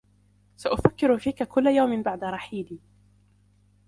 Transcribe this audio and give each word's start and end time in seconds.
سأفكر 0.57 1.17
فيك 1.17 1.43
كل 1.43 1.67
يوم 1.67 2.01
بعد 2.01 2.23
رحيلي. 2.23 2.79